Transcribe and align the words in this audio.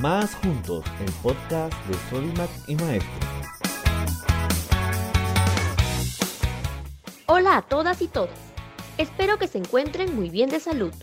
Más 0.00 0.34
Juntos, 0.36 0.82
el 1.04 1.12
podcast 1.22 1.74
de 1.86 1.94
Sodimac 2.08 2.48
y 2.66 2.74
Maestro. 2.74 3.10
Hola 7.26 7.58
a 7.58 7.62
todas 7.62 8.00
y 8.00 8.08
todos. 8.08 8.30
Espero 8.96 9.38
que 9.38 9.46
se 9.46 9.58
encuentren 9.58 10.16
muy 10.16 10.30
bien 10.30 10.48
de 10.48 10.58
salud. 10.58 10.94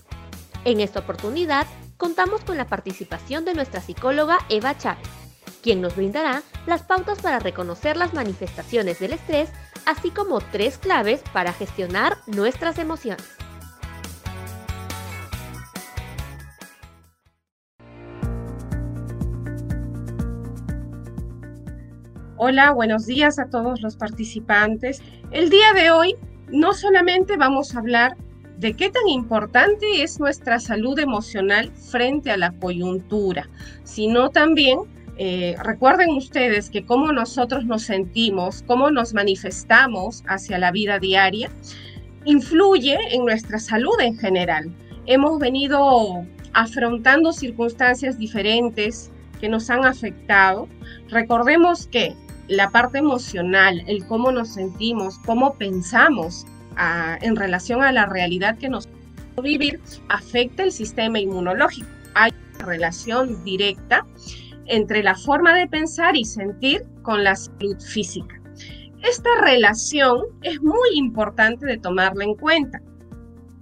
En 0.66 0.80
esta 0.80 1.02
oportunidad 1.02 1.68
contamos 1.98 2.44
con 2.44 2.58
la 2.58 2.66
participación 2.66 3.46
de 3.46 3.54
nuestra 3.54 3.82
psicóloga 3.82 4.40
Eva 4.50 4.76
Chávez, 4.76 5.08
quien 5.62 5.80
nos 5.80 5.96
brindará 5.96 6.42
las 6.66 6.82
pautas 6.82 7.20
para 7.20 7.38
reconocer 7.38 7.98
las 7.98 8.16
manifestaciones 8.16 8.98
del 8.98 9.14
estrés, 9.14 9.52
así 9.86 10.10
como 10.10 10.42
tres 10.42 10.80
claves 10.80 11.22
para 11.34 11.54
gestionar 11.54 12.18
nuestras 12.26 12.80
emociones. 12.80 13.37
Hola, 22.40 22.72
buenos 22.72 23.08
días 23.08 23.40
a 23.40 23.50
todos 23.50 23.82
los 23.82 23.96
participantes. 23.96 25.02
El 25.32 25.50
día 25.50 25.74
de 25.74 25.90
hoy 25.90 26.16
no 26.50 26.74
solamente 26.74 27.36
vamos 27.36 27.74
a 27.74 27.80
hablar 27.80 28.16
de 28.60 28.76
qué 28.76 28.92
tan 28.92 29.08
importante 29.08 30.04
es 30.04 30.20
nuestra 30.20 30.60
salud 30.60 31.00
emocional 31.00 31.72
frente 31.72 32.30
a 32.30 32.38
la 32.38 32.52
coyuntura, 32.52 33.50
sino 33.84 34.30
también 34.30 34.82
eh, 35.18 35.56
recuerden 35.64 36.12
ustedes 36.12 36.70
que 36.70 36.86
cómo 36.86 37.12
nosotros 37.12 37.66
nos 37.66 37.82
sentimos, 37.82 38.64
cómo 38.68 38.92
nos 38.92 39.16
manifestamos 39.16 40.24
hacia 40.28 40.60
la 40.60 40.70
vida 40.70 41.00
diaria, 41.00 41.50
influye 42.24 43.00
en 43.16 43.26
nuestra 43.26 43.58
salud 43.58 44.00
en 44.00 44.16
general. 44.16 44.72
Hemos 45.08 45.40
venido 45.40 46.24
afrontando 46.54 47.34
circunstancias 47.34 48.20
diferentes 48.20 49.12
que 49.42 49.50
nos 49.50 49.72
han 49.72 49.86
afectado. 49.86 50.68
Recordemos 51.10 51.88
que 51.88 52.16
la 52.48 52.70
parte 52.70 53.00
emocional, 53.00 53.84
el 53.88 54.06
cómo 54.06 54.32
nos 54.32 54.50
sentimos, 54.50 55.20
cómo 55.26 55.56
pensamos 55.56 56.46
ah, 56.76 57.18
en 57.22 57.36
relación 57.36 57.84
a 57.84 57.92
la 57.92 58.06
realidad 58.06 58.58
que 58.58 58.70
nos 58.70 58.88
vivir, 59.42 59.80
afecta 60.10 60.64
el 60.64 60.72
sistema 60.72 61.20
inmunológico. 61.20 61.88
Hay 62.16 62.32
una 62.56 62.66
relación 62.66 63.44
directa 63.44 64.06
entre 64.66 65.04
la 65.04 65.16
forma 65.16 65.56
de 65.56 65.68
pensar 65.68 66.16
y 66.16 66.26
sentir 66.26 66.84
con 67.02 67.24
la 67.24 67.36
salud 67.36 67.80
física. 67.80 68.42
Esta 69.04 69.30
relación 69.42 70.24
es 70.42 70.62
muy 70.62 70.90
importante 70.96 71.66
de 71.66 71.78
tomarla 71.78 72.24
en 72.24 72.36
cuenta, 72.36 72.82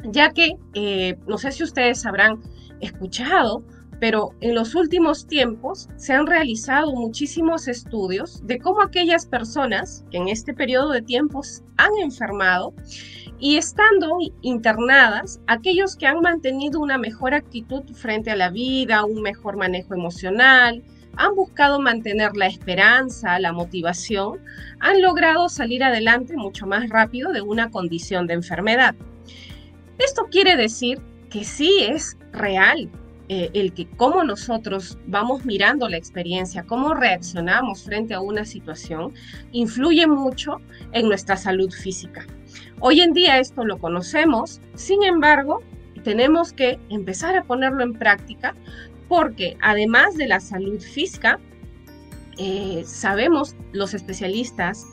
ya 0.05 0.31
que 0.31 0.55
eh, 0.73 1.17
no 1.27 1.37
sé 1.37 1.51
si 1.51 1.63
ustedes 1.63 2.05
habrán 2.05 2.39
escuchado 2.79 3.63
pero 3.99 4.33
en 4.41 4.55
los 4.55 4.75
últimos 4.75 5.27
tiempos 5.27 5.89
se 5.95 6.13
han 6.13 6.27
realizado 6.27 6.93
muchísimos 6.93 7.67
estudios 7.67 8.45
de 8.45 8.59
cómo 8.59 8.81
aquellas 8.81 9.25
personas 9.25 10.05
que 10.11 10.17
en 10.17 10.27
este 10.27 10.53
periodo 10.53 10.91
de 10.91 11.01
tiempos 11.01 11.63
han 11.77 11.91
enfermado 12.01 12.73
y 13.39 13.57
estando 13.57 14.17
internadas, 14.41 15.41
aquellos 15.47 15.95
que 15.95 16.07
han 16.07 16.21
mantenido 16.21 16.79
una 16.79 16.97
mejor 16.97 17.33
actitud 17.33 17.83
frente 17.93 18.31
a 18.31 18.35
la 18.35 18.49
vida, 18.49 19.03
un 19.03 19.21
mejor 19.21 19.57
manejo 19.57 19.93
emocional, 19.93 20.83
han 21.17 21.35
buscado 21.35 21.79
mantener 21.79 22.35
la 22.35 22.47
esperanza, 22.47 23.39
la 23.39 23.53
motivación, 23.53 24.39
han 24.79 25.01
logrado 25.01 25.49
salir 25.49 25.83
adelante 25.83 26.35
mucho 26.35 26.67
más 26.67 26.89
rápido 26.89 27.31
de 27.31 27.41
una 27.41 27.71
condición 27.71 28.27
de 28.27 28.33
enfermedad. 28.33 28.95
Esto 29.97 30.27
quiere 30.29 30.57
decir 30.57 31.01
que 31.29 31.43
sí 31.43 31.79
es 31.81 32.17
real 32.33 32.89
eh, 33.27 33.49
el 33.53 33.73
que 33.73 33.87
cómo 33.87 34.23
nosotros 34.23 34.97
vamos 35.07 35.45
mirando 35.45 35.89
la 35.89 35.97
experiencia, 35.97 36.63
cómo 36.63 36.93
reaccionamos 36.93 37.83
frente 37.83 38.13
a 38.13 38.19
una 38.19 38.45
situación, 38.45 39.13
influye 39.51 40.05
mucho 40.05 40.57
en 40.91 41.07
nuestra 41.07 41.35
salud 41.35 41.71
física. 41.71 42.25
Hoy 42.79 43.01
en 43.01 43.13
día 43.13 43.39
esto 43.39 43.65
lo 43.65 43.79
conocemos, 43.79 44.61
sin 44.75 45.03
embargo, 45.03 45.61
tenemos 46.03 46.53
que 46.53 46.79
empezar 46.89 47.35
a 47.35 47.43
ponerlo 47.43 47.83
en 47.83 47.93
práctica 47.93 48.55
porque 49.07 49.57
además 49.61 50.15
de 50.15 50.27
la 50.27 50.39
salud 50.39 50.79
física, 50.79 51.39
eh, 52.37 52.83
sabemos 52.85 53.55
los 53.71 53.93
especialistas 53.93 54.85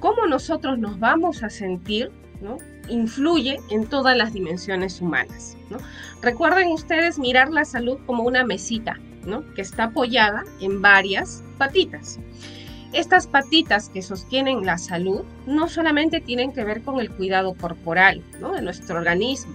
cómo 0.00 0.26
nosotros 0.26 0.78
nos 0.78 0.98
vamos 0.98 1.42
a 1.42 1.50
sentir 1.50 2.10
¿no? 2.40 2.56
Influye 2.90 3.60
en 3.70 3.86
todas 3.86 4.16
las 4.16 4.32
dimensiones 4.32 5.00
humanas. 5.00 5.56
Recuerden 6.22 6.68
ustedes 6.68 7.18
mirar 7.18 7.50
la 7.50 7.64
salud 7.64 7.98
como 8.06 8.24
una 8.24 8.44
mesita, 8.44 8.98
que 9.54 9.62
está 9.62 9.84
apoyada 9.84 10.44
en 10.60 10.82
varias 10.82 11.42
patitas. 11.58 12.18
Estas 12.92 13.28
patitas 13.28 13.88
que 13.88 14.02
sostienen 14.02 14.66
la 14.66 14.76
salud 14.76 15.22
no 15.46 15.68
solamente 15.68 16.20
tienen 16.20 16.52
que 16.52 16.64
ver 16.64 16.82
con 16.82 16.98
el 16.98 17.10
cuidado 17.10 17.54
corporal 17.54 18.22
de 18.40 18.62
nuestro 18.62 18.96
organismo, 18.96 19.54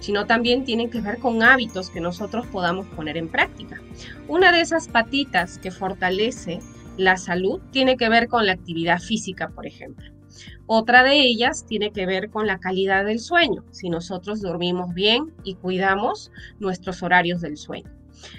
sino 0.00 0.26
también 0.26 0.64
tienen 0.64 0.90
que 0.90 1.00
ver 1.00 1.18
con 1.18 1.44
hábitos 1.44 1.90
que 1.90 2.00
nosotros 2.00 2.44
podamos 2.48 2.86
poner 2.88 3.16
en 3.16 3.28
práctica. 3.28 3.80
Una 4.26 4.50
de 4.50 4.62
esas 4.62 4.88
patitas 4.88 5.58
que 5.58 5.70
fortalece 5.70 6.58
la 6.96 7.16
salud 7.16 7.60
tiene 7.70 7.96
que 7.96 8.08
ver 8.08 8.26
con 8.26 8.46
la 8.46 8.52
actividad 8.52 8.98
física, 8.98 9.48
por 9.50 9.66
ejemplo. 9.66 10.11
Otra 10.66 11.02
de 11.02 11.20
ellas 11.20 11.66
tiene 11.66 11.92
que 11.92 12.06
ver 12.06 12.30
con 12.30 12.46
la 12.46 12.58
calidad 12.58 13.04
del 13.04 13.18
sueño, 13.18 13.64
si 13.70 13.90
nosotros 13.90 14.40
dormimos 14.40 14.94
bien 14.94 15.32
y 15.44 15.54
cuidamos 15.54 16.30
nuestros 16.60 17.02
horarios 17.02 17.40
del 17.40 17.56
sueño. 17.56 17.90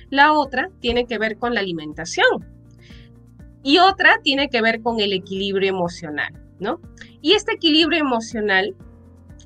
La 0.09 0.33
otra 0.33 0.69
tiene 0.79 1.05
que 1.05 1.17
ver 1.17 1.37
con 1.37 1.53
la 1.53 1.59
alimentación. 1.59 2.45
Y 3.63 3.77
otra 3.77 4.19
tiene 4.21 4.49
que 4.49 4.61
ver 4.61 4.81
con 4.81 4.99
el 4.99 5.13
equilibrio 5.13 5.69
emocional, 5.69 6.33
¿no? 6.59 6.81
Y 7.21 7.33
este 7.33 7.53
equilibrio 7.53 7.99
emocional, 7.99 8.75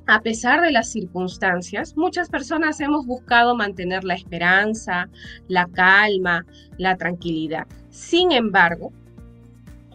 a 0.08 0.22
pesar 0.22 0.62
de 0.62 0.72
las 0.72 0.92
circunstancias, 0.92 1.96
muchas 1.96 2.30
personas 2.30 2.80
hemos 2.80 3.06
buscado 3.06 3.56
mantener 3.56 4.04
la 4.04 4.16
esperanza, 4.16 5.10
la 5.48 5.68
calma, 5.68 6.46
la 6.78 6.98
tranquilidad. 6.98 7.68
Sin 7.90 8.32
embargo, 8.32 8.92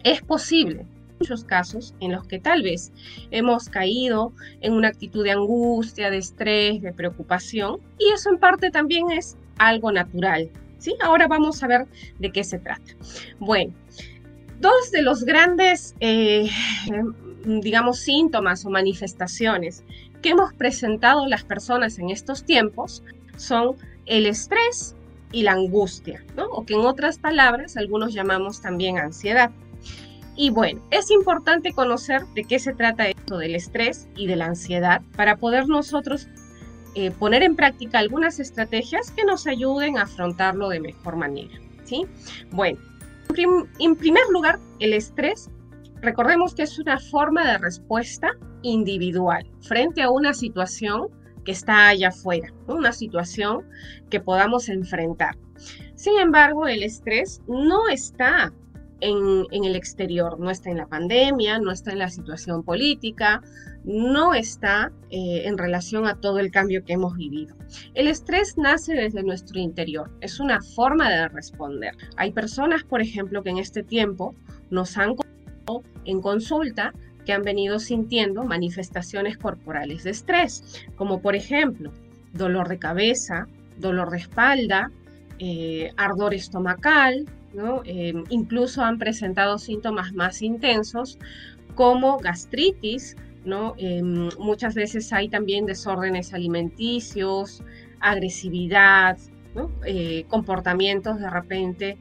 es 0.03 0.21
posible 0.21 0.85
muchos 1.23 1.45
casos 1.45 1.95
en 2.01 2.11
los 2.11 2.27
que 2.27 2.37
tal 2.37 2.63
vez 2.63 2.91
hemos 3.31 3.69
caído 3.69 4.33
en 4.59 4.73
una 4.73 4.89
actitud 4.89 5.23
de 5.23 5.31
angustia, 5.31 6.11
de 6.11 6.17
estrés, 6.17 6.81
de 6.81 6.91
preocupación, 6.91 7.79
y 7.97 8.11
eso 8.11 8.29
en 8.29 8.39
parte 8.39 8.71
también 8.71 9.09
es 9.09 9.37
algo 9.57 9.89
natural. 9.93 10.49
¿sí? 10.79 10.95
Ahora 11.01 11.27
vamos 11.29 11.63
a 11.63 11.67
ver 11.67 11.87
de 12.19 12.29
qué 12.33 12.43
se 12.43 12.59
trata. 12.59 12.91
Bueno, 13.39 13.73
dos 14.59 14.91
de 14.91 15.01
los 15.01 15.23
grandes, 15.23 15.95
eh, 16.01 16.49
digamos, 17.45 17.99
síntomas 17.99 18.65
o 18.65 18.69
manifestaciones 18.69 19.85
que 20.21 20.29
hemos 20.31 20.53
presentado 20.53 21.25
las 21.27 21.45
personas 21.45 21.99
en 21.99 22.09
estos 22.09 22.43
tiempos 22.43 23.01
son 23.37 23.77
el 24.07 24.25
estrés 24.25 24.93
y 25.31 25.43
la 25.43 25.53
angustia, 25.53 26.21
¿no? 26.35 26.47
o 26.47 26.65
que 26.65 26.73
en 26.73 26.81
otras 26.81 27.17
palabras 27.17 27.77
algunos 27.77 28.13
llamamos 28.13 28.61
también 28.61 28.97
ansiedad. 28.97 29.51
Y 30.35 30.49
bueno, 30.49 30.81
es 30.89 31.11
importante 31.11 31.73
conocer 31.73 32.25
de 32.33 32.43
qué 32.43 32.57
se 32.59 32.73
trata 32.73 33.07
esto 33.07 33.37
del 33.37 33.55
estrés 33.55 34.07
y 34.15 34.27
de 34.27 34.35
la 34.35 34.45
ansiedad 34.45 35.01
para 35.15 35.37
poder 35.37 35.67
nosotros 35.67 36.27
eh, 36.95 37.11
poner 37.11 37.43
en 37.43 37.55
práctica 37.55 37.99
algunas 37.99 38.39
estrategias 38.39 39.11
que 39.11 39.25
nos 39.25 39.47
ayuden 39.47 39.97
a 39.97 40.03
afrontarlo 40.03 40.69
de 40.69 40.79
mejor 40.79 41.15
manera. 41.15 41.59
¿sí? 41.85 42.05
Bueno, 42.51 42.79
en 43.79 43.95
primer 43.95 44.23
lugar, 44.31 44.59
el 44.79 44.93
estrés, 44.93 45.49
recordemos 46.01 46.53
que 46.53 46.63
es 46.63 46.77
una 46.79 46.99
forma 46.99 47.45
de 47.45 47.57
respuesta 47.57 48.31
individual 48.61 49.49
frente 49.61 50.01
a 50.01 50.09
una 50.09 50.33
situación 50.33 51.07
que 51.45 51.51
está 51.51 51.89
allá 51.89 52.09
afuera, 52.09 52.53
una 52.67 52.91
situación 52.91 53.65
que 54.09 54.19
podamos 54.19 54.69
enfrentar. 54.69 55.35
Sin 55.95 56.17
embargo, 56.19 56.67
el 56.67 56.83
estrés 56.83 57.41
no 57.47 57.87
está 57.89 58.53
en, 59.03 59.63
el 59.65 59.75
exterior, 59.75 60.39
no 60.39 60.49
está 60.49 60.69
en 60.69 60.77
la 60.77 60.87
pandemia, 60.87 61.59
no 61.59 61.71
está 61.71 61.91
en 61.91 61.99
la 61.99 62.09
situación 62.09 62.63
política, 62.63 63.41
no 63.83 64.33
está 64.33 64.91
eh, 65.09 65.43
en 65.45 65.57
relación 65.57 66.07
a 66.07 66.15
todo 66.15 66.39
el 66.39 66.51
cambio 66.51 66.83
que 66.85 66.93
hemos 66.93 67.15
vivido. 67.17 67.55
El 67.93 68.07
estrés 68.07 68.57
nace 68.57 68.93
desde 68.93 69.23
nuestro 69.23 69.59
interior, 69.59 70.09
es 70.21 70.39
una 70.39 70.61
forma 70.61 71.09
de 71.09 71.27
responder. 71.27 71.95
Hay 72.15 72.31
personas, 72.31 72.83
por 72.83 73.01
ejemplo, 73.01 73.43
que 73.43 73.49
en 73.49 73.57
este 73.57 73.83
tiempo 73.83 74.35
nos 74.69 74.97
han 74.97 75.15
en 76.05 76.21
consulta 76.21 76.93
que 77.25 77.31
han 77.31 77.41
venido 77.41 77.79
sintiendo 77.79 78.43
manifestaciones 78.43 79.37
corporales 79.37 80.03
de 80.03 80.11
estrés, 80.11 80.85
como 80.95 81.21
por 81.21 81.35
ejemplo 81.35 81.91
dolor 82.33 82.67
de 82.67 82.79
cabeza, 82.79 83.47
dolor 83.77 84.09
de 84.11 84.17
espalda, 84.17 84.91
eh, 85.39 85.91
ardor 85.95 86.33
estomacal, 86.33 87.25
Em, 87.85 88.23
incluso 88.29 88.81
han 88.81 88.97
presentado 88.97 89.57
síntomas 89.57 90.13
más 90.13 90.41
intensos 90.41 91.19
como 91.75 92.17
gastritis, 92.17 93.15
¿no? 93.45 93.75
Em, 93.77 94.29
muchas 94.39 94.73
veces 94.73 95.11
hay 95.13 95.29
también 95.29 95.65
desórdenes 95.65 96.33
alimenticios, 96.33 97.63
agresividad, 97.99 99.17
eh, 99.85 100.25
comportamientos 100.29 101.19
de 101.19 101.29
repente 101.29 101.97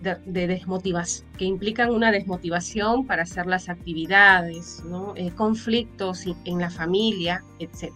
de, 0.00 0.46
desmotivación, 0.46 1.28
que 1.36 1.44
implican 1.44 1.90
una 1.90 2.10
desmotivación 2.12 3.06
para 3.06 3.24
hacer 3.24 3.46
las 3.46 3.68
actividades, 3.68 4.82
eh, 5.16 5.30
conflictos 5.32 6.24
en 6.44 6.58
la 6.60 6.70
familia, 6.70 7.44
etc. 7.58 7.92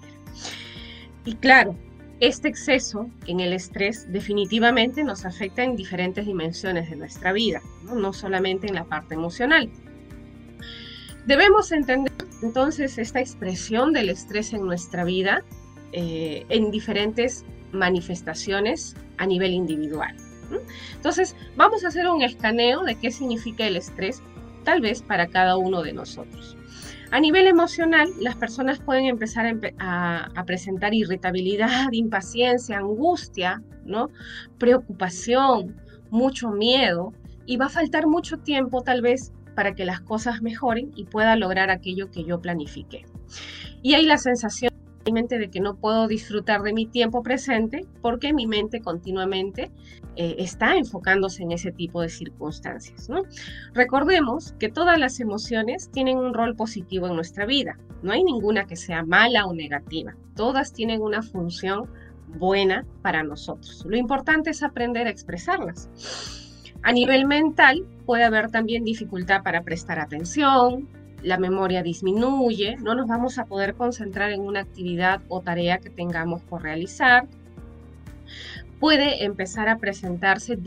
Y 1.25 1.37
claro, 1.37 1.77
este 2.23 2.47
exceso 2.47 3.11
en 3.27 3.41
el 3.41 3.53
estrés 3.53 4.07
definitivamente 4.13 5.03
nos 5.03 5.25
afecta 5.25 5.65
en 5.65 5.75
diferentes 5.75 6.25
dimensiones 6.25 6.89
de 6.89 6.95
nuestra 6.95 7.33
vida, 7.33 7.61
no, 7.83 8.13
solamente 8.13 8.69
en 8.69 8.77
la 8.77 8.85
parte 8.85 9.15
emocional. 9.15 9.69
Debemos 11.27 11.73
entender 11.73 12.13
entonces 12.41 12.97
esta 12.99 13.19
expresión 13.19 13.93
del 13.93 14.09
estrés 14.09 14.53
en 14.53 14.65
nuestra 14.65 15.03
vida 15.03 15.43
eh, 15.91 16.47
en 16.49 16.71
diferentes 16.71 17.45
manifestaciones 17.73 18.95
a 19.19 19.27
nivel 19.27 19.51
individual. 19.53 20.17
Entonces, 20.95 21.35
vamos 21.57 21.85
a 21.85 21.89
hacer 21.89 22.07
un 22.07 22.23
escaneo 22.23 22.85
de 22.85 22.95
qué 22.95 23.11
significa 23.11 23.67
el 23.67 23.75
estrés, 23.75 24.23
tal 24.63 24.81
vez 24.81 25.03
para 25.03 25.27
cada 25.27 25.57
uno 25.57 25.83
de 25.83 25.93
nosotros. 25.93 26.57
A 27.13 27.21
nivel 27.21 27.47
emocional, 27.47 28.09
las 28.21 28.37
personas 28.37 28.81
pueden 28.81 29.05
empezar 29.05 29.45
a, 29.79 30.45
presentar 30.47 30.95
irritabilidad, 30.95 31.89
impaciencia, 31.93 32.79
angustia, 32.79 33.63
¿no? 33.85 34.09
preocupación, 34.57 35.77
mucho 36.11 36.49
miedo, 36.53 37.13
y 37.45 37.59
va 37.59 37.67
a 37.67 37.69
faltar 37.69 38.07
mucho 38.07 38.39
tiempo 38.39 38.81
tal 38.81 39.03
vez 39.03 39.31
para 39.55 39.75
que 39.75 39.85
las 39.85 40.01
cosas 40.01 40.41
mejoren 40.41 40.91
y 40.97 41.05
pueda 41.05 41.37
lograr 41.37 41.69
aquello 41.69 42.11
que 42.11 42.25
yo 42.25 42.41
planifiqué. 42.41 43.05
Y 43.83 43.93
hay 43.93 44.07
la 44.07 44.17
sensación 44.17 44.73
de 45.05 45.51
que 45.51 45.61
no 45.61 45.77
puedo 45.77 46.07
disfrutar 46.07 46.63
de 46.63 46.73
mi 46.73 46.87
tiempo 46.87 47.23
presente 47.23 47.87
porque 48.01 48.33
mi 48.33 48.47
mente 48.47 48.81
continuamente 48.81 49.71
eh, 50.17 50.37
está 50.39 50.77
enfocándose 50.77 51.43
en 51.43 51.53
ese 51.53 51.73
tipo 51.73 52.01
de 52.03 52.09
circunstancias. 52.09 53.09
Recordemos 53.75 54.55
que 54.59 54.69
todas 54.69 54.99
las 54.99 55.19
emociones 55.21 55.91
tienen 55.91 56.19
un 56.19 56.35
rol 56.35 56.55
positivo 56.55 57.09
en 57.09 57.17
nuestra 57.17 57.47
vida. 57.47 57.79
No 58.03 58.13
hay 58.13 58.23
ninguna 58.23 58.67
que 58.67 58.77
sea 58.77 59.05
mala 59.05 59.47
o 59.47 59.55
negativa. 59.55 60.15
Todas 60.37 60.73
tienen 60.73 61.03
una 61.03 61.23
función 61.23 61.89
buena 62.39 62.87
para 63.03 63.23
nosotros. 63.23 63.85
Lo 63.87 63.97
importante 63.97 64.51
es 64.51 64.63
aprender 64.63 65.07
a 65.07 65.11
expresarlas. 65.11 65.89
A 66.83 66.93
nivel 66.93 67.27
mental 67.27 67.87
puede 68.07 68.25
haber 68.25 68.51
también 68.51 68.85
dificultad 68.85 69.43
para 69.43 69.63
prestar 69.63 70.01
atención, 70.01 70.89
la 71.23 71.39
memoria 71.39 71.83
disminuye, 71.83 72.77
no 72.77 72.95
nos 72.95 73.07
vamos 73.07 73.39
a 73.39 73.47
poder 73.47 73.75
concentrar 73.75 74.33
en 74.33 74.41
una 74.41 74.61
actividad 74.61 75.21
o 75.29 75.41
tarea 75.41 75.79
que 75.79 75.91
tengamos 75.91 76.43
por 76.43 76.63
realizar. 76.63 77.27
Puede 78.81 79.25
empezar 79.25 79.69
a 79.69 79.79
presentarse 79.79 80.59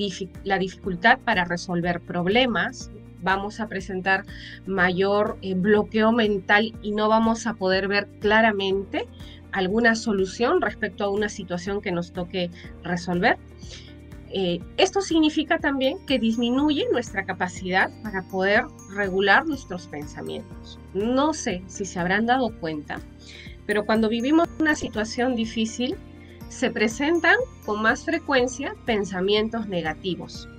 la 0.44 0.58
dificultad 0.58 1.20
para 1.20 1.44
resolver 1.44 2.00
problemas, 2.00 2.90
vamos 3.22 3.60
a 3.60 3.68
presentar 3.68 4.24
mayor 4.66 5.38
eh, 5.42 5.56
bloqueo 5.56 6.12
mental 6.12 6.74
y 6.82 6.92
no 6.92 7.10
vamos 7.10 7.48
a 7.48 7.56
poder 7.56 7.88
ver 7.88 8.08
claramente 8.20 9.08
alguna 9.52 9.96
solución 9.96 10.62
respecto 10.62 11.04
a 11.04 11.10
una 11.10 11.28
situación 11.28 11.82
que 11.82 11.92
nos 11.92 12.14
toque 12.14 12.52
resolver. 12.84 13.38
Eh, 14.38 14.60
esto 14.76 15.00
significa 15.00 15.60
también 15.60 16.06
que 16.06 16.20
disminuye 16.20 16.86
nuestra 16.92 17.26
capacidad 17.26 17.90
para 18.04 18.22
poder 18.24 18.66
regular 18.94 19.46
nuestros 19.46 19.88
pensamientos. 19.88 20.78
No 20.94 21.34
sé 21.34 21.64
si 21.68 21.86
se 21.86 22.02
habrán 22.02 22.26
dado 22.26 22.54
cuenta, 22.60 23.00
pero 23.66 23.86
cuando 23.86 24.10
vivimos 24.10 24.50
una 24.60 24.76
situación 24.76 25.38
difícil, 25.38 25.96
se 26.50 26.70
presentan 26.70 27.38
con 27.66 27.82
más 27.82 28.04
frecuencia 28.04 28.76
pensamientos 28.86 29.70
negativos. 29.70 30.50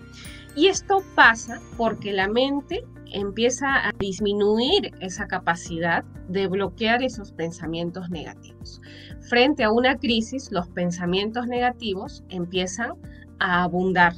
Y 0.56 0.68
esto 0.68 1.02
pasa 1.14 1.60
porque 1.76 2.14
la 2.14 2.28
mente 2.28 2.82
empieza 3.12 3.86
a 3.86 3.92
disminuir 3.98 4.94
esa 5.00 5.26
capacidad 5.26 6.02
de 6.28 6.46
bloquear 6.46 7.02
esos 7.02 7.30
pensamientos 7.30 8.08
negativos. 8.08 8.80
Frente 9.28 9.64
a 9.64 9.70
una 9.70 9.98
crisis, 9.98 10.50
los 10.50 10.66
pensamientos 10.68 11.46
negativos 11.46 12.24
empiezan 12.30 12.94
a 13.38 13.62
abundar. 13.62 14.14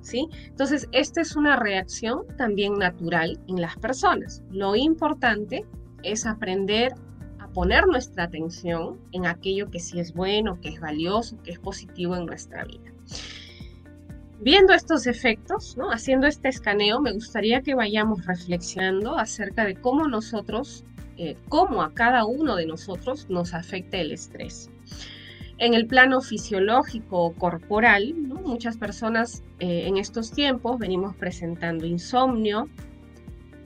¿sí? 0.00 0.28
Entonces, 0.46 0.88
esta 0.92 1.20
es 1.20 1.36
una 1.36 1.56
reacción 1.56 2.26
también 2.36 2.74
natural 2.74 3.38
en 3.48 3.60
las 3.60 3.76
personas. 3.76 4.42
Lo 4.50 4.74
importante 4.76 5.66
es 6.02 6.26
aprender 6.26 6.94
a 7.38 7.48
poner 7.48 7.86
nuestra 7.86 8.24
atención 8.24 8.98
en 9.12 9.26
aquello 9.26 9.70
que 9.70 9.80
sí 9.80 10.00
es 10.00 10.14
bueno, 10.14 10.60
que 10.60 10.70
es 10.70 10.80
valioso, 10.80 11.40
que 11.42 11.52
es 11.52 11.58
positivo 11.58 12.16
en 12.16 12.26
nuestra 12.26 12.64
vida. 12.64 12.92
Viendo 14.40 14.72
estos 14.72 15.06
efectos, 15.08 15.76
¿no? 15.76 15.90
haciendo 15.90 16.28
este 16.28 16.48
escaneo, 16.48 17.00
me 17.00 17.12
gustaría 17.12 17.60
que 17.60 17.74
vayamos 17.74 18.24
reflexionando 18.24 19.18
acerca 19.18 19.64
de 19.64 19.74
cómo 19.74 20.06
nosotros, 20.06 20.84
eh, 21.16 21.36
cómo 21.48 21.82
a 21.82 21.92
cada 21.92 22.24
uno 22.24 22.54
de 22.54 22.66
nosotros 22.66 23.28
nos 23.28 23.52
afecta 23.52 23.96
el 23.96 24.12
estrés. 24.12 24.70
En 25.58 25.74
el 25.74 25.88
plano 25.88 26.20
fisiológico 26.20 27.34
corporal, 27.34 28.14
muchas 28.14 28.76
personas 28.76 29.42
eh, 29.58 29.88
en 29.88 29.96
estos 29.96 30.30
tiempos 30.30 30.78
venimos 30.78 31.16
presentando 31.16 31.84
insomnio, 31.84 32.68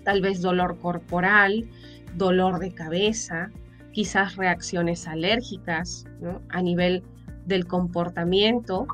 tal 0.03 0.23
vez 0.23 0.41
dolor 0.41 0.79
corporal, 0.79 1.69
dolor 2.17 2.61
de 2.61 2.73
cabeza, 2.73 3.51
quizás 3.93 4.37
reacciones 4.37 5.07
alérgicas 5.07 6.07
a 6.49 6.63
nivel 6.63 7.03
del 7.45 7.67
comportamiento. 7.67 8.87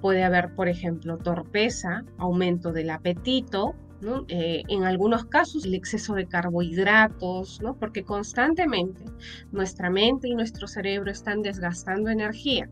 Puede 0.00 0.24
haber, 0.24 0.54
por 0.54 0.68
ejemplo, 0.68 1.18
torpeza, 1.18 2.04
aumento 2.16 2.72
del 2.72 2.88
apetito, 2.88 3.74
eh, 4.28 4.62
en 4.68 4.84
algunos 4.84 5.26
casos 5.26 5.64
el 5.64 5.74
exceso 5.74 6.14
de 6.14 6.26
carbohidratos, 6.26 7.60
porque 7.78 8.02
constantemente 8.02 9.04
nuestra 9.52 9.90
mente 9.90 10.28
y 10.28 10.34
nuestro 10.34 10.66
cerebro 10.66 11.10
están 11.10 11.42
desgastando 11.42 12.10
energía 12.10 12.68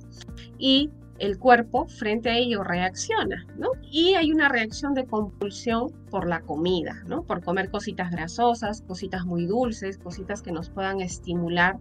y 0.58 0.90
el 1.18 1.38
cuerpo 1.38 1.86
frente 1.86 2.30
a 2.30 2.36
ello 2.36 2.62
reacciona. 2.62 3.46
Y 3.90 4.14
hay 4.14 4.30
una 4.30 4.48
reacción 4.48 4.94
de 4.94 5.04
compulsión 5.04 5.90
por 6.10 6.28
la 6.28 6.40
comida, 6.40 7.02
¿no? 7.06 7.24
Por 7.24 7.42
comer 7.42 7.70
cositas 7.70 8.10
grasosas, 8.10 8.82
cositas 8.82 9.26
muy 9.26 9.46
dulces, 9.46 9.98
cositas 9.98 10.42
que 10.42 10.52
nos 10.52 10.70
puedan 10.70 11.00
estimular 11.00 11.78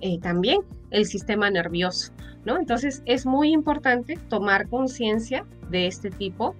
eh, 0.00 0.18
también 0.18 0.62
el 0.90 1.06
sistema 1.06 1.48
nervioso. 1.50 2.12
Entonces 2.44 3.02
es 3.06 3.24
muy 3.24 3.52
importante 3.52 4.18
tomar 4.28 4.68
conciencia 4.68 5.46
de 5.70 5.86
este 5.86 6.10
tipo 6.10 6.56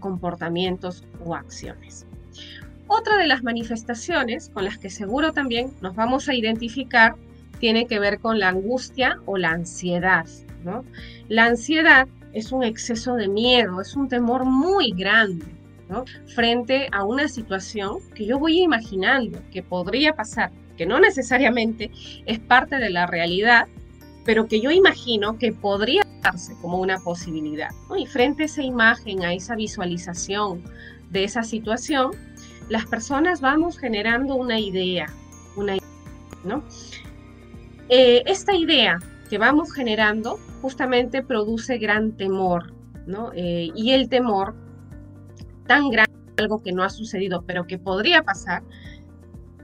comportamientos 0.00 1.04
o 1.24 1.36
acciones. 1.36 2.06
Otra 2.88 3.16
de 3.18 3.28
las 3.28 3.44
manifestaciones 3.44 4.50
con 4.52 4.64
las 4.64 4.78
que 4.78 4.90
seguro 4.90 5.32
también 5.32 5.70
nos 5.80 5.94
vamos 5.94 6.28
a 6.28 6.34
identificar 6.34 7.14
tiene 7.60 7.86
que 7.86 8.00
ver 8.00 8.18
con 8.18 8.40
la 8.40 8.48
angustia 8.48 9.20
o 9.26 9.36
la 9.36 9.50
ansiedad. 9.50 10.26
La 11.28 11.44
ansiedad 11.44 12.08
es 12.32 12.50
un 12.50 12.64
exceso 12.64 13.14
de 13.14 13.28
miedo, 13.28 13.80
es 13.80 13.94
un 13.94 14.08
temor 14.08 14.44
muy 14.44 14.90
grande 14.90 15.46
frente 16.26 16.88
a 16.92 17.04
una 17.04 17.28
situación 17.28 17.98
que 18.14 18.26
yo 18.26 18.38
voy 18.38 18.60
imaginando 18.60 19.40
que 19.52 19.62
podría 19.62 20.14
pasar, 20.14 20.50
que 20.76 20.86
no 20.86 21.00
necesariamente 21.00 21.90
es 22.26 22.38
parte 22.38 22.76
de 22.76 22.90
la 22.90 23.06
realidad, 23.06 23.68
pero 24.24 24.46
que 24.46 24.60
yo 24.60 24.70
imagino 24.70 25.38
que 25.38 25.52
podría 25.52 26.02
como 26.60 26.78
una 26.78 26.98
posibilidad. 26.98 27.70
Y 27.96 28.06
frente 28.06 28.42
a 28.42 28.46
esa 28.46 28.62
imagen, 28.62 29.24
a 29.24 29.34
esa 29.34 29.54
visualización 29.54 30.62
de 31.10 31.24
esa 31.24 31.42
situación, 31.42 32.12
las 32.68 32.86
personas 32.86 33.40
vamos 33.40 33.78
generando 33.78 34.36
una 34.36 34.58
idea, 34.58 35.06
¿no? 36.44 36.62
Eh, 37.88 38.22
esta 38.26 38.54
idea 38.54 38.98
que 39.28 39.38
vamos 39.38 39.72
generando 39.72 40.38
justamente 40.62 41.22
produce 41.22 41.78
gran 41.78 42.12
temor, 42.12 42.72
¿no? 43.06 43.32
Eh, 43.34 43.70
y 43.74 43.90
el 43.92 44.08
temor 44.08 44.54
tan 45.66 45.90
grande, 45.90 46.12
algo 46.36 46.62
que 46.62 46.72
no 46.72 46.84
ha 46.84 46.90
sucedido, 46.90 47.42
pero 47.46 47.66
que 47.66 47.78
podría 47.78 48.22
pasar, 48.22 48.62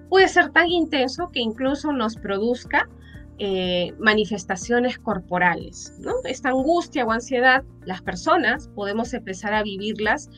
puede 0.09 0.29
ser 0.29 0.51
tan 0.51 0.69
intenso 0.69 1.31
que 1.33 1.41
incluso 1.41 1.93
nos 1.93 2.17
produzca 2.17 2.89
eh, 3.39 3.93
manifestaciones 3.99 4.99
corporales. 4.99 5.93
¿no? 5.99 6.15
Esta 6.25 6.49
angustia 6.49 7.05
o 7.05 7.11
ansiedad, 7.11 7.65
las 7.85 8.01
personas 8.01 8.69
podemos 8.75 9.13
empezar 9.13 9.53
a 9.53 9.63
vivirlas 9.63 10.31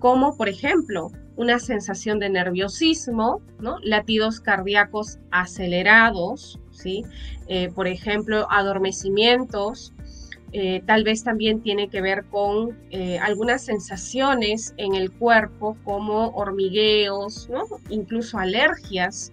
como, 0.00 0.36
por 0.36 0.48
ejemplo, 0.48 1.12
una 1.36 1.60
sensación 1.60 2.18
de 2.18 2.28
nerviosismo, 2.28 3.40
latidos 3.84 4.40
cardíacos 4.40 5.20
acelerados, 5.30 6.58
¿sí? 6.72 7.04
Eh, 7.46 7.70
por 7.72 7.86
ejemplo, 7.86 8.48
adormecimientos, 8.50 9.92
eh, 10.52 10.82
tal 10.86 11.04
vez 11.04 11.22
también 11.22 11.62
tiene 11.62 11.88
que 11.88 12.00
ver 12.00 12.24
con 12.24 12.76
algunas 13.22 13.62
sensaciones 13.62 14.74
en 14.76 14.96
el 14.96 15.12
cuerpo 15.12 15.76
como 15.84 16.30
hormigueos, 16.30 17.48
incluso 17.90 18.38
alergias, 18.38 19.30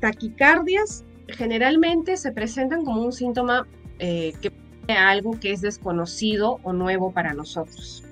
taquicardias 0.00 1.04
generalmente 1.30 2.16
se 2.16 2.32
presentan 2.32 2.84
como 2.84 3.02
un 3.02 3.12
síntoma 3.12 3.66
eh, 3.98 4.32
que 4.40 4.52
algo 4.88 5.38
que 5.38 5.52
es 5.52 5.60
desconocido 5.60 6.58
o 6.62 6.72
nuevo 6.72 7.12
para 7.12 7.32
nosotros. 7.34 8.02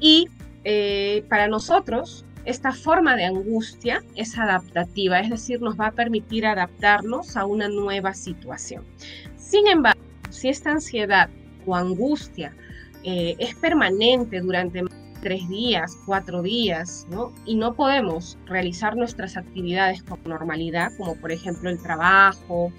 Y 0.00 0.28
eh, 0.64 1.24
para 1.28 1.48
nosotros, 1.48 2.24
esta 2.44 2.72
forma 2.72 3.16
de 3.16 3.24
angustia 3.24 4.02
es 4.16 4.36
adaptativa, 4.38 5.20
es 5.20 5.30
decir, 5.30 5.62
nos 5.62 5.78
va 5.78 5.88
a 5.88 5.92
permitir 5.92 6.46
adaptarnos 6.46 7.36
a 7.36 7.46
una 7.46 7.68
nueva 7.68 8.12
situación. 8.12 8.84
Sin 9.36 9.66
embargo, 9.66 10.00
si 10.30 10.48
esta 10.48 10.72
ansiedad 10.72 11.30
o 11.64 11.74
angustia 11.74 12.54
eh, 13.02 13.36
es 13.38 13.54
permanente 13.54 14.40
durante 14.40 14.82
tres 15.24 15.48
días, 15.48 15.98
cuatro 16.04 16.42
días, 16.42 17.06
¿no? 17.10 17.32
Y 17.46 17.56
no 17.56 17.74
podemos 17.74 18.36
realizar 18.44 18.94
nuestras 18.94 19.38
actividades 19.38 20.02
con 20.02 20.20
normalidad, 20.26 20.92
como 20.98 21.16
por 21.16 21.32
ejemplo 21.32 21.70
el 21.70 21.82
trabajo, 21.82 22.70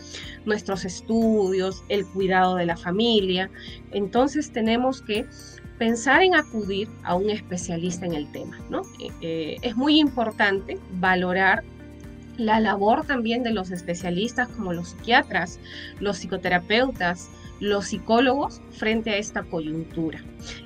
nuestros 0.45 0.85
estudios, 0.85 1.83
el 1.89 2.05
cuidado 2.05 2.55
de 2.55 2.67
la 2.67 2.77
familia. 2.77 3.49
Entonces 3.91 4.51
tenemos 4.51 5.01
que 5.01 5.25
pensar 5.79 6.21
en 6.21 6.35
acudir 6.35 6.87
a 7.03 7.15
un 7.15 7.31
especialista 7.31 8.05
en 8.05 8.13
el 8.13 8.31
tema, 8.31 8.59
¿no? 8.69 8.83
Eh, 8.99 9.09
eh, 9.21 9.57
es 9.63 9.75
muy 9.75 9.99
importante 9.99 10.77
valorar 10.99 11.63
la 12.37 12.59
labor 12.59 13.07
también 13.07 13.41
de 13.41 13.51
los 13.51 13.71
especialistas 13.71 14.49
como 14.49 14.71
los 14.71 14.89
psiquiatras, 14.89 15.59
los 15.99 16.17
psicoterapeutas, 16.17 17.27
los 17.59 17.87
psicólogos 17.87 18.61
frente 18.71 19.11
a 19.11 19.17
esta 19.17 19.43
coyuntura. 19.43 20.19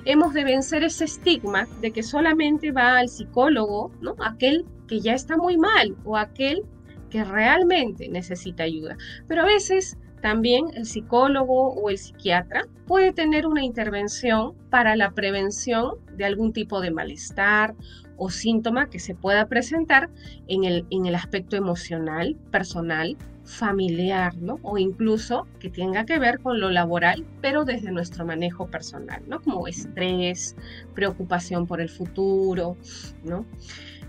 Hemos 0.04 0.34
de 0.34 0.44
vencer 0.44 0.82
ese 0.82 1.04
estigma 1.04 1.68
de 1.80 1.92
que 1.92 2.02
solamente 2.02 2.72
va 2.72 2.98
al 2.98 3.08
psicólogo. 3.08 3.92
Aquel 4.24 4.66
que 4.88 5.00
ya 5.00 5.14
está 5.14 5.36
muy 5.36 5.56
mal 5.56 5.96
o 6.04 6.16
aquel 6.16 6.64
que 7.10 7.24
realmente 7.24 8.08
necesita 8.08 8.64
ayuda. 8.64 8.96
Pero 9.28 9.42
a 9.42 9.46
veces 9.46 9.96
también 10.20 10.66
el 10.74 10.86
psicólogo 10.86 11.72
o 11.72 11.90
el 11.90 11.98
psiquiatra 11.98 12.66
puede 12.86 13.12
tener 13.12 13.46
una 13.46 13.64
intervención 13.64 14.54
para 14.68 14.96
la 14.96 15.12
prevención 15.12 15.94
de 16.16 16.24
algún 16.24 16.52
tipo 16.52 16.80
de 16.80 16.90
malestar 16.90 17.74
o 18.16 18.28
síntoma 18.28 18.90
que 18.90 18.98
se 18.98 19.14
pueda 19.14 19.48
presentar 19.48 20.10
en 20.46 20.64
el, 20.64 20.86
en 20.90 21.06
el 21.06 21.14
aspecto 21.14 21.56
emocional, 21.56 22.36
personal 22.50 23.16
familiar, 23.50 24.36
¿no? 24.38 24.58
O 24.62 24.78
incluso 24.78 25.46
que 25.58 25.68
tenga 25.68 26.06
que 26.06 26.18
ver 26.18 26.38
con 26.38 26.60
lo 26.60 26.70
laboral, 26.70 27.26
pero 27.40 27.64
desde 27.64 27.90
nuestro 27.90 28.24
manejo 28.24 28.68
personal, 28.68 29.22
¿no? 29.26 29.40
Como 29.42 29.66
estrés, 29.66 30.56
preocupación 30.94 31.66
por 31.66 31.80
el 31.80 31.88
futuro, 31.88 32.76
¿no? 33.24 33.44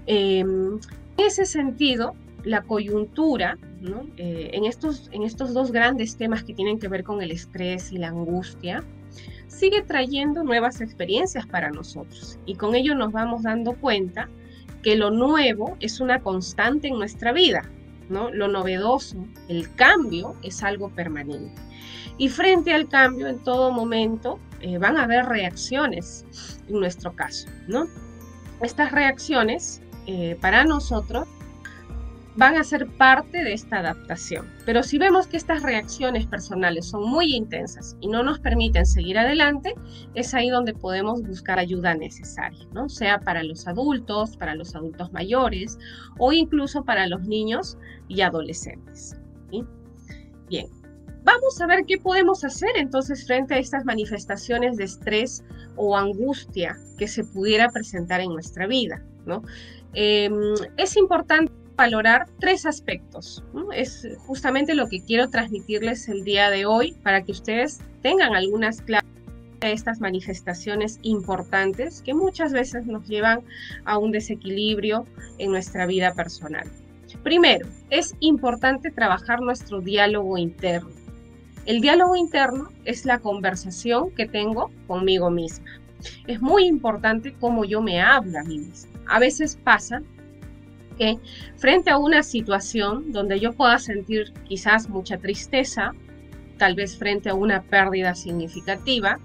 Em, 0.06 0.76
en 1.18 1.26
ese 1.26 1.46
sentido, 1.46 2.14
la 2.44 2.62
coyuntura, 2.62 3.58
¿no? 3.82 4.06
Eh, 4.18 4.52
en, 4.54 4.66
estos, 4.66 5.10
en 5.12 5.24
estos 5.24 5.54
dos 5.54 5.72
grandes 5.72 6.16
temas 6.16 6.44
que 6.44 6.54
tienen 6.54 6.80
que 6.80 6.88
ver 6.88 7.04
con 7.04 7.22
el 7.22 7.32
estrés 7.32 7.92
y 7.92 7.98
la 7.98 8.10
angustia, 8.10 8.84
sigue 9.48 9.82
trayendo 9.82 10.44
nuevas 10.44 10.82
experiencias 10.82 11.46
para 11.46 11.70
nosotros 11.70 12.40
y 12.46 12.56
con 12.56 12.74
ello 12.74 12.96
nos 12.96 13.12
vamos 13.12 13.44
dando 13.44 13.74
cuenta 13.74 14.30
que 14.82 14.96
lo 14.96 15.12
nuevo 15.12 15.78
es 15.80 16.00
una 16.00 16.22
constante 16.22 16.88
en 16.88 16.98
nuestra 16.98 17.34
vida, 17.34 17.64
lo 18.12 18.48
novedoso, 18.48 19.18
el 19.48 19.74
cambio 19.76 20.36
es 20.44 20.64
algo 20.64 20.90
permanente. 20.90 21.62
Y 22.18 22.30
frente 22.30 22.74
al 22.74 22.88
cambio, 22.88 23.28
en 23.28 23.40
todo 23.40 23.72
momento, 23.72 24.40
eh, 24.62 24.78
van 24.78 24.98
a 24.98 25.04
haber 25.04 25.26
reacciones, 25.26 26.26
en 26.68 26.80
nuestro 26.80 27.16
caso, 27.16 27.48
¿no? 27.68 27.88
Estas 28.62 28.92
reacciones, 28.92 29.82
eh, 30.06 30.38
para 30.40 30.64
nosotros, 30.64 31.28
van 32.36 32.56
a 32.56 32.64
ser 32.64 32.88
parte 32.88 33.44
de 33.44 33.54
esta 33.54 33.80
adaptación. 33.80 34.48
Pero 34.66 34.84
si 34.84 34.98
vemos 34.98 35.28
que 35.28 35.38
estas 35.38 35.64
reacciones 35.64 36.26
personales 36.28 36.88
son 36.88 37.10
muy 37.10 37.36
intensas 37.36 37.98
y 38.00 38.08
no 38.08 38.24
nos 38.24 38.40
permiten 38.40 38.86
seguir 38.86 39.18
adelante, 39.18 39.76
es 40.14 40.34
ahí 40.34 40.50
donde 40.50 40.74
podemos 40.74 41.22
buscar 41.24 41.60
ayuda 41.60 41.94
necesaria, 41.94 42.66
¿no? 42.74 42.88
Sea 42.90 43.20
para 43.20 43.44
los 43.44 43.68
adultos, 43.68 44.38
para 44.38 44.56
los 44.56 44.76
adultos 44.76 45.12
mayores 45.12 45.78
o 46.18 46.32
incluso 46.32 46.84
para 46.86 47.08
los 47.08 47.22
niños 47.28 47.78
y 48.08 48.22
adolescentes. 48.22 49.18
Bien, 50.48 50.68
vamos 51.24 51.62
a 51.62 51.68
ver 51.68 51.86
qué 51.86 51.98
podemos 51.98 52.44
hacer 52.44 52.72
entonces 52.76 53.26
frente 53.26 53.54
a 53.54 53.58
estas 53.58 53.86
manifestaciones 53.86 54.76
de 54.76 54.84
estrés 54.84 55.46
o 55.78 55.96
angustia 55.98 56.78
que 56.98 57.08
se 57.08 57.24
pudiera 57.24 57.70
presentar 57.70 58.20
en 58.20 58.32
nuestra 58.34 58.68
vida, 58.68 59.02
¿no? 59.26 59.44
Em, 59.94 60.34
es 60.78 60.98
importante 60.98 61.54
valorar 61.76 62.28
tres 62.40 62.66
aspectos. 62.66 63.44
Es 63.74 64.08
justamente 64.20 64.76
lo 64.76 64.88
que 64.88 65.02
quiero 65.02 65.30
transmitirles 65.30 66.08
el 66.10 66.24
día 66.24 66.50
de 66.50 66.66
hoy 66.66 66.94
para 67.04 67.24
que 67.24 67.32
ustedes 67.32 67.80
tengan 68.02 68.36
algunas 68.36 68.82
claves 68.82 69.10
de 69.62 69.72
estas 69.72 70.00
manifestaciones 70.00 71.00
importantes 71.04 72.02
que 72.02 72.14
muchas 72.14 72.52
veces 72.52 72.86
nos 72.88 73.08
llevan 73.08 73.42
a 73.86 73.98
un 73.98 74.12
desequilibrio 74.12 75.06
en 75.38 75.52
nuestra 75.52 75.86
vida 75.86 76.14
personal. 76.14 76.68
Primero, 77.24 77.68
es 77.90 78.16
importante 78.20 78.90
trabajar 78.90 79.42
nuestro 79.42 79.82
diálogo 79.82 80.38
interno. 80.38 80.90
El 81.66 81.82
diálogo 81.82 82.16
interno 82.16 82.70
es 82.86 83.06
la 83.06 83.20
conversación 83.20 84.10
que 84.12 84.28
tengo 84.28 84.72
conmigo 84.88 85.30
misma. 85.30 85.68
Es 86.26 86.42
muy 86.42 86.66
importante 86.66 87.36
cómo 87.40 87.64
yo 87.66 87.82
me 87.82 88.02
hablo 88.02 88.40
a 88.40 88.44
mí 88.44 88.58
misma. 88.58 88.92
A 89.08 89.20
veces 89.20 89.60
pasa 89.64 90.02
frente 91.58 91.90
a 91.90 91.98
una 91.98 92.24
situación 92.24 93.12
donde 93.12 93.40
yo 93.40 93.54
pueda 93.54 93.78
sentir 93.80 94.34
quizás 94.48 94.90
mucha 94.90 95.18
tristeza, 95.18 95.94
tal 96.58 96.76
vez 96.76 96.98
frente 96.98 97.30
a 97.30 97.34
una 97.34 97.62
pérdida 97.64 98.14
significativa, 98.14 99.20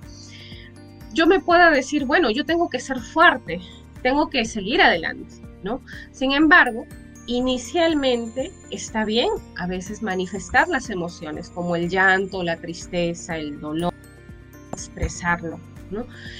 yo 1.12 1.26
me 1.26 1.40
pueda 1.40 1.70
decir, 1.70 2.04
bueno, 2.04 2.30
yo 2.30 2.44
tengo 2.44 2.68
que 2.68 2.78
ser 2.78 2.98
fuerte, 2.98 3.60
tengo 4.02 4.28
que 4.28 4.44
seguir 4.44 4.80
adelante, 4.80 5.34
¿no? 5.62 5.80
Sin 6.12 6.32
embargo, 6.32 6.86
inicialmente 7.26 8.52
está 8.70 9.04
bien 9.04 9.30
a 9.56 9.66
veces 9.66 10.02
manifestar 10.02 10.68
las 10.68 10.90
emociones 10.90 11.50
como 11.50 11.76
el 11.76 11.88
llanto, 11.88 12.42
la 12.42 12.56
tristeza, 12.56 13.36
el 13.36 13.60
dolor, 13.60 13.92
expresarlo. 14.72 15.58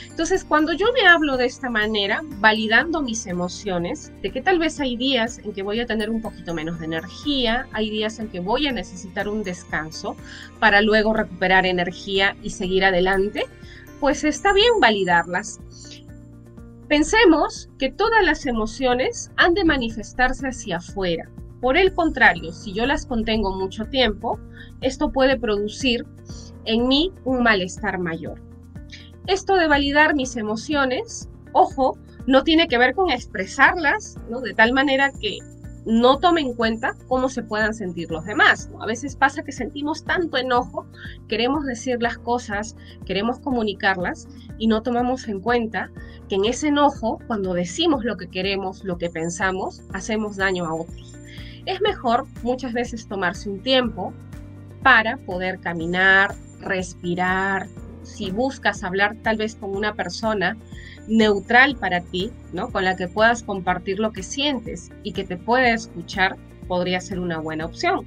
Entonces, 0.09 0.45
cuando 0.45 0.73
yo 0.73 0.87
me 0.93 1.07
hablo 1.07 1.37
de 1.37 1.47
esta 1.47 1.71
manera, 1.71 2.23
validando 2.41 3.03
mis 3.03 3.27
emociones, 3.27 4.13
de 4.23 4.31
que 4.31 4.43
tal 4.43 4.59
vez 4.59 4.81
hay 4.81 4.97
días 4.97 5.39
en 5.39 5.53
que 5.53 5.63
voy 5.63 5.81
a 5.81 5.87
tener 5.87 6.11
un 6.11 6.21
poquito 6.21 6.55
menos 6.55 6.79
de 6.79 6.87
energía, 6.87 7.67
hay 7.73 7.91
días 7.91 8.19
en 8.19 8.29
que 8.29 8.41
voy 8.41 8.67
a 8.67 8.73
necesitar 8.73 9.29
un 9.29 9.43
descanso 9.43 10.17
para 10.59 10.81
luego 10.83 11.13
recuperar 11.13 11.67
energía 11.67 12.37
y 12.43 12.51
seguir 12.51 12.85
adelante, 12.85 13.45
pues 14.01 14.25
está 14.25 14.53
bien 14.53 14.81
validarlas. 14.81 15.61
Pensemos 16.89 17.69
que 17.79 17.91
todas 17.91 18.25
las 18.25 18.47
emociones 18.47 19.31
han 19.37 19.55
de 19.55 19.65
manifestarse 19.65 20.47
hacia 20.47 20.77
afuera. 20.77 21.29
Por 21.61 21.77
el 21.77 21.95
contrario, 21.95 22.53
si 22.53 22.73
yo 22.73 22.87
las 22.87 23.07
contengo 23.07 23.57
mucho 23.57 23.87
tiempo, 23.87 24.39
esto 24.83 25.11
puede 25.11 25.39
producir 25.39 26.07
en 26.65 26.87
mí 26.87 27.13
un 27.25 27.43
malestar 27.43 27.99
mayor. 27.99 28.41
Esto 29.27 29.57
de 29.57 29.67
validar 29.67 30.15
mis 30.15 30.37
emociones, 30.37 31.29
ojo, 31.53 31.99
no 32.27 32.45
tiene 32.45 32.69
que 32.69 32.79
ver 32.79 32.95
con 32.95 33.11
expresarlas. 33.11 34.17
De 34.43 34.55
tal 34.55 34.73
manera 34.73 35.11
que 35.21 35.39
no 35.87 36.19
tome 36.19 36.41
en 36.41 36.53
cuenta 36.55 36.95
cómo 37.09 37.29
se 37.29 37.43
puedan 37.43 37.73
sentir 37.73 38.11
los 38.11 38.25
demás. 38.25 38.69
A 38.81 38.87
veces 38.87 39.15
pasa 39.15 39.45
que 39.45 39.53
sentimos 39.53 40.05
tanto 40.05 40.37
enojo, 40.37 40.85
queremos 41.29 41.65
decir 41.65 42.03
las 42.03 42.19
cosas, 42.19 42.77
queremos 43.05 43.39
comunicarlas 43.39 44.29
y 44.59 44.67
no 44.67 44.83
tomamos 44.83 45.29
en 45.29 45.41
cuenta 45.41 45.91
que 46.29 46.35
en 46.35 46.45
ese 46.45 46.69
enojo, 46.69 47.21
cuando 47.29 47.55
decimos 47.55 48.05
lo 48.05 48.17
que 48.17 48.29
queremos, 48.29 48.83
lo 48.83 48.99
que 48.99 49.11
pensamos, 49.11 49.83
hacemos 49.93 50.37
daño 50.37 50.67
a 50.67 50.75
otros. 50.75 51.15
Es 51.67 51.81
mejor 51.81 52.27
muchas 52.43 52.73
veces 52.73 53.07
tomarse 53.07 53.49
un 53.49 53.61
tiempo 53.61 54.13
para 54.83 55.19
poder 55.19 55.61
caminar, 55.61 56.35
respirar, 56.61 57.69
si 58.07 58.31
buscas 58.31 58.85
hablar 58.85 59.17
tal 59.23 59.37
vez 59.37 59.57
con 59.57 59.77
una 59.77 59.95
persona 59.95 60.57
neutral 61.09 61.77
para 61.77 62.01
ti, 62.01 62.31
¿no? 62.53 62.71
Con 62.71 62.85
la 62.85 62.97
que 62.97 63.09
puedas 63.09 63.43
compartir 63.43 63.99
lo 63.99 64.13
que 64.13 64.23
sientes 64.23 64.91
y 65.03 65.13
que 65.13 65.25
te 65.25 65.37
pueda 65.37 65.71
escuchar, 65.71 66.37
podría 66.69 67.01
ser 67.01 67.21
una 67.21 67.39
buena 67.39 67.67
opción. 67.67 68.07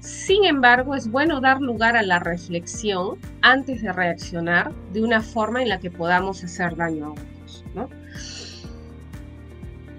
Sin 0.00 0.44
embargo, 0.44 0.94
es 0.94 1.10
bueno 1.10 1.40
dar 1.40 1.60
lugar 1.60 1.96
a 1.96 2.02
la 2.02 2.18
reflexión 2.20 3.18
antes 3.42 3.82
de 3.82 3.92
reaccionar 3.92 4.72
de 4.92 5.02
una 5.02 5.20
forma 5.20 5.62
en 5.62 5.68
la 5.68 5.80
que 5.80 5.90
podamos 5.90 6.44
hacer 6.44 6.76
daño 6.76 7.06
a 7.06 7.10
otros. 7.10 7.64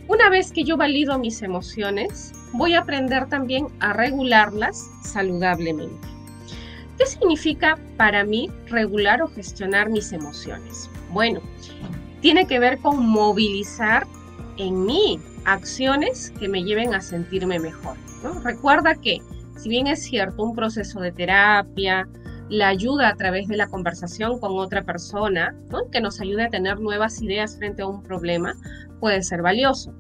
Una 0.08 0.30
vez 0.30 0.54
que 0.54 0.64
yo 0.64 0.78
valido 0.78 1.20
mis 1.20 1.42
emociones, 1.42 2.32
voy 2.54 2.74
a 2.76 2.80
aprender 2.80 3.28
también 3.28 3.68
a 3.82 3.92
regularlas 3.92 4.90
saludablemente. 5.04 6.17
¿Qué 6.98 7.06
significa 7.06 7.78
para 7.96 8.24
mí 8.24 8.50
regular 8.68 9.22
o 9.22 9.28
gestionar 9.28 9.90
mis 9.90 10.12
emociones? 10.14 10.90
Bueno, 11.12 11.42
tiene 12.22 12.48
que 12.48 12.60
ver 12.60 12.80
con 12.80 13.06
movilizar 13.08 14.08
en 14.58 14.86
mí 14.86 15.20
acciones 15.46 16.32
que 16.40 16.50
me 16.50 16.64
lleven 16.64 16.96
a 16.96 17.02
sentirme 17.02 17.60
mejor. 17.60 17.96
Recuerda 18.44 18.96
que, 18.96 19.22
si 19.58 19.70
bien 19.70 19.86
es 19.88 20.04
cierto, 20.04 20.44
un 20.44 20.56
proceso 20.56 21.00
de 21.00 21.12
terapia, 21.12 22.08
la 22.50 22.70
ayuda 22.70 23.10
a 23.10 23.16
través 23.16 23.48
de 23.48 23.58
la 23.58 23.68
conversación 23.68 24.40
con 24.40 24.58
otra 24.58 24.84
persona, 24.84 25.56
que 25.92 26.02
nos 26.02 26.20
ayude 26.20 26.46
a 26.46 26.50
tener 26.50 26.80
nuevas 26.80 27.22
ideas 27.22 27.58
frente 27.58 27.84
a 27.84 27.88
un 27.88 28.02
problema, 28.02 28.56
puede 29.00 29.22
ser 29.22 29.42
valioso. 29.42 29.94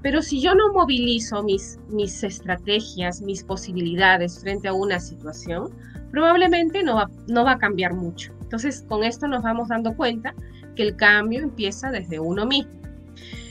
Pero 0.00 0.22
si 0.22 0.40
yo 0.40 0.54
no 0.54 0.72
movilizo 0.72 1.42
mis, 1.42 1.78
mis 1.88 2.22
estrategias, 2.24 3.20
mis 3.20 3.44
posibilidades 3.44 4.40
frente 4.40 4.68
a 4.68 4.72
una 4.72 5.00
situación, 5.00 5.70
probablemente 6.10 6.82
no 6.82 6.96
va, 6.96 7.10
no 7.28 7.44
va 7.44 7.52
a 7.52 7.58
cambiar 7.58 7.94
mucho. 7.94 8.32
Entonces, 8.42 8.84
con 8.88 9.04
esto 9.04 9.28
nos 9.28 9.42
vamos 9.42 9.68
dando 9.68 9.94
cuenta 9.94 10.34
que 10.74 10.82
el 10.82 10.96
cambio 10.96 11.40
empieza 11.40 11.90
desde 11.90 12.18
uno 12.20 12.46
mismo. 12.46 12.80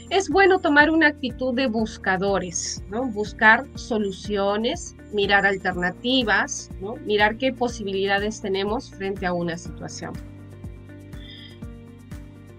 Es 0.10 0.28
bueno 0.28 0.60
tomar 0.60 0.90
una 0.90 1.08
actitud 1.08 1.54
de 1.54 1.68
buscadores, 1.68 2.84
¿no? 2.90 3.06
buscar 3.06 3.66
soluciones, 3.76 4.96
mirar 5.14 5.46
alternativas, 5.46 6.72
¿no? 6.82 6.96
mirar 7.06 7.38
qué 7.38 7.54
posibilidades 7.54 8.42
tenemos 8.42 8.90
frente 8.90 9.28
a 9.28 9.34
una 9.34 9.56
situación. 9.56 10.14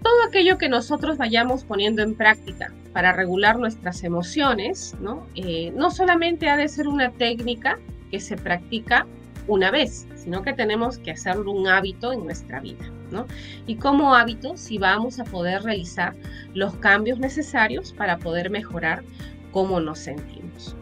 Todo 0.00 0.14
aquello 0.28 0.58
que 0.58 0.68
nosotros 0.68 1.18
vayamos 1.18 1.64
poniendo 1.64 2.02
en 2.02 2.14
práctica 2.14 2.72
para 2.92 3.12
regular 3.12 3.58
nuestras 3.58 4.02
emociones, 4.04 4.94
¿no? 5.00 5.26
Eh, 5.34 5.72
no 5.76 5.90
solamente 5.90 6.48
ha 6.48 6.56
de 6.56 6.68
ser 6.68 6.88
una 6.88 7.10
técnica 7.10 7.78
que 8.10 8.18
se 8.18 8.36
practica 8.36 9.06
una 9.50 9.70
vez, 9.70 10.06
sino 10.14 10.42
que 10.42 10.52
tenemos 10.52 10.98
que 10.98 11.10
hacerlo 11.10 11.50
un 11.50 11.66
hábito 11.66 12.12
en 12.12 12.24
nuestra 12.24 12.60
vida. 12.60 12.90
¿no? 13.10 13.26
Y 13.66 13.74
como 13.74 14.14
hábito, 14.14 14.56
si 14.56 14.78
vamos 14.78 15.18
a 15.18 15.24
poder 15.24 15.62
realizar 15.62 16.14
los 16.54 16.74
cambios 16.76 17.18
necesarios 17.18 17.92
para 17.92 18.18
poder 18.18 18.50
mejorar 18.50 19.02
cómo 19.50 19.80
nos 19.80 19.98
sentimos. 19.98 20.76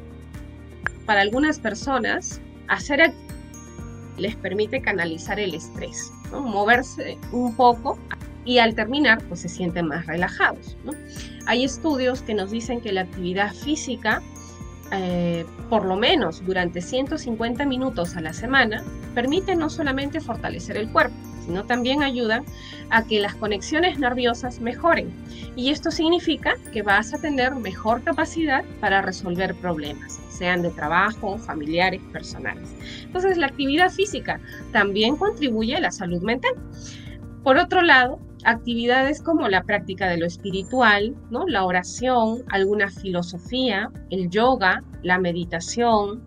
Para 1.07 1.23
algunas 1.23 1.59
personas, 1.59 2.41
hacer 2.69 3.15
les 4.19 4.37
permite 4.37 4.83
canalizar 4.83 5.41
el 5.41 5.55
estrés, 5.55 6.13
moverse 6.33 7.17
un 7.33 7.57
poco 7.57 7.99
y 8.45 8.59
al 8.59 8.75
terminar 8.75 9.23
pues 9.29 9.41
se 9.41 9.49
sienten 9.49 9.87
más 9.87 10.07
relajados. 10.07 10.77
Hay 11.47 11.65
estudios 11.65 12.21
que 12.21 12.35
nos 12.35 12.51
dicen 12.51 12.81
que 12.83 12.93
la 12.93 13.03
actividad 13.03 13.55
física 13.55 14.21
eh, 14.93 15.45
por 15.69 15.85
lo 15.85 15.97
menos 15.97 16.45
durante 16.45 16.81
150 16.81 17.67
minutos 17.67 18.17
a 18.17 18.21
la 18.21 18.33
semana, 18.33 18.83
permite 19.15 19.55
no 19.55 19.69
solamente 19.69 20.21
fortalecer 20.21 20.77
el 20.77 20.91
cuerpo, 20.91 21.17
sino 21.45 21.65
también 21.65 22.03
ayuda 22.03 22.43
a 22.91 23.05
que 23.05 23.21
las 23.21 23.35
conexiones 23.35 23.99
nerviosas 23.99 24.61
mejoren. 24.61 25.11
Y 25.57 25.71
esto 25.71 25.91
significa 25.91 26.55
que 26.73 26.83
vas 26.83 27.13
a 27.13 27.19
tener 27.19 27.55
mejor 27.55 28.03
capacidad 28.03 28.65
para 28.81 29.03
resolver 29.03 29.55
problemas, 29.57 30.21
sean 30.31 30.63
de 30.63 30.71
trabajo, 30.71 31.37
familiares, 31.39 32.01
personales. 32.13 32.69
Entonces, 33.03 33.37
la 33.37 33.47
actividad 33.47 33.91
física 33.91 34.41
también 34.73 35.17
contribuye 35.17 35.77
a 35.77 35.81
la 35.81 35.91
salud 35.91 36.23
mental. 36.23 36.53
Por 37.43 37.57
otro 37.57 37.83
lado, 37.83 38.21
actividades 38.49 39.21
como 39.21 39.47
la 39.49 39.63
práctica 39.63 40.09
de 40.09 40.17
lo 40.17 40.25
espiritual, 40.25 41.15
¿no? 41.31 41.47
la 41.47 41.65
oración, 41.65 42.45
alguna 42.49 42.89
filosofía, 42.89 43.91
el 44.11 44.31
yoga, 44.31 44.83
la 45.03 45.19
meditación, 45.19 46.23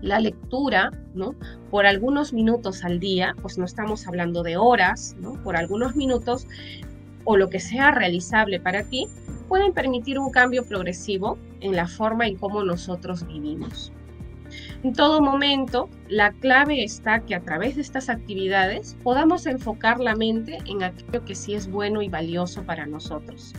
la 0.00 0.18
lectura, 0.18 0.90
¿no? 1.14 1.34
por 1.70 1.84
algunos 1.84 2.32
minutos 2.32 2.84
al 2.84 2.98
día, 2.98 3.36
pues 3.42 3.58
no 3.58 3.66
estamos 3.66 4.06
hablando 4.06 4.42
de 4.42 4.56
horas, 4.56 5.14
¿no? 5.20 5.34
por 5.42 5.56
algunos 5.56 5.94
minutos 5.94 6.46
o 7.24 7.36
lo 7.36 7.50
que 7.50 7.60
sea 7.60 7.90
realizable 7.90 8.58
para 8.58 8.84
ti, 8.84 9.06
pueden 9.46 9.74
permitir 9.74 10.18
un 10.18 10.30
cambio 10.30 10.64
progresivo 10.64 11.38
en 11.60 11.76
la 11.76 11.86
forma 11.86 12.26
en 12.26 12.36
cómo 12.36 12.64
nosotros 12.64 13.26
vivimos. 13.26 13.92
En 14.82 14.92
todo 14.94 15.20
momento, 15.20 15.88
la 16.08 16.32
clave 16.32 16.82
está 16.82 17.20
que 17.20 17.36
a 17.36 17.40
través 17.40 17.76
de 17.76 17.82
estas 17.82 18.08
actividades 18.08 18.96
podamos 19.04 19.46
enfocar 19.46 20.00
la 20.00 20.16
mente 20.16 20.58
en 20.66 20.82
aquello 20.82 21.24
que 21.24 21.36
sí 21.36 21.54
es 21.54 21.70
bueno 21.70 22.02
y 22.02 22.08
valioso 22.08 22.64
para 22.64 22.84
nosotros. 22.86 23.52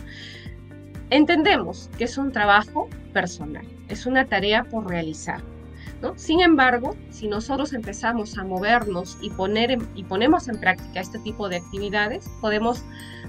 Entendemos 1.08 1.90
que 1.96 2.04
es 2.04 2.18
un 2.18 2.30
trabajo 2.30 2.88
personal, 3.12 3.64
es 3.88 4.04
una 4.04 4.26
tarea 4.26 4.64
por 4.64 4.86
realizar. 4.86 5.40
Sin 6.16 6.40
embargo, 6.40 6.94
si 7.10 7.28
nosotros 7.28 7.72
empezamos 7.72 8.36
a 8.36 8.44
movernos 8.44 9.16
y, 9.22 9.30
poner 9.30 9.78
y 9.94 10.04
ponemos 10.04 10.48
en 10.48 10.60
práctica 10.60 11.00
este 11.00 11.18
tipo 11.20 11.48
de 11.48 11.56
actividades, 11.56 12.28
podemos, 12.42 12.84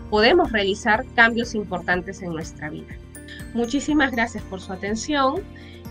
podemos 0.09 0.51
realizar 0.51 1.05
cambios 1.15 1.55
importantes 1.55 2.21
en 2.21 2.33
nuestra 2.33 2.69
vida. 2.69 2.93
Muchísimas 3.53 4.11
gracias 4.11 4.43
por 4.43 4.59
su 4.59 4.73
atención. 4.73 5.41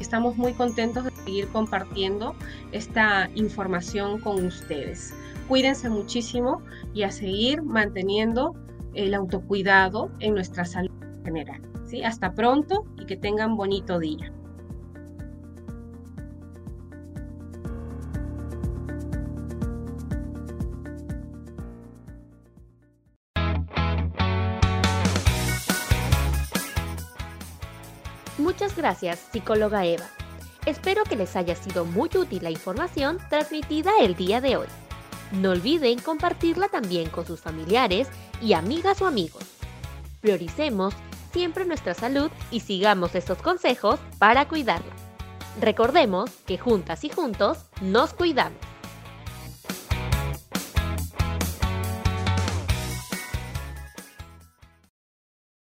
Estamos 0.01 0.37
muy 0.37 0.53
contentos 0.53 1.05
de 1.05 1.11
seguir 1.25 1.49
compartiendo 1.49 2.35
esta 2.73 3.31
información 3.35 4.21
con 4.21 4.45
ustedes. 4.45 5.15
Cuídense 5.49 5.89
muchísimo 5.89 6.63
y 6.93 7.03
a 7.03 7.11
seguir 7.11 7.63
manteniendo 7.63 8.55
el 8.95 9.15
autocuidado 9.15 10.11
en 10.21 10.35
nuestra 10.35 10.65
salud 10.65 10.91
general. 11.25 11.61
¿sí? 11.87 12.03
Hasta 12.03 12.35
pronto 12.35 12.85
y 12.99 13.07
que 13.07 13.17
tengan 13.17 13.57
bonito 13.57 13.99
día. 13.99 14.33
Muchas 28.45 28.77
gracias, 28.77 29.21
psicóloga 29.33 29.87
Eva. 29.87 30.05
Espero 30.67 31.05
que 31.05 31.17
les 31.17 31.35
haya 31.35 31.57
sido 31.57 31.87
muy 31.87 32.11
útil 32.15 32.43
la 32.43 32.51
información 32.51 33.17
transmitida 33.31 33.91
el 34.03 34.17
día 34.17 34.43
de 34.43 34.59
hoy. 34.59 34.67
No 35.33 35.53
olviden 35.53 35.99
compartirla 35.99 36.69
también 36.69 37.09
con 37.09 37.25
sus 37.25 37.41
familiares 37.41 38.07
y 38.43 38.53
amigas 38.53 39.01
o 39.01 39.07
amigos. 39.07 39.45
Prioricemos 40.21 40.93
siempre 41.33 41.65
nuestra 41.65 41.95
salud 41.95 42.31
y 42.51 42.61
sigamos 42.61 43.15
estos 43.15 43.39
consejos 43.39 43.99
para 44.19 44.47
cuidarla. 44.47 44.93
Recordemos 45.59 46.31
que 46.45 46.59
juntas 46.59 47.03
y 47.05 47.09
juntos 47.09 47.65
nos 47.81 48.13
cuidamos. 48.13 48.74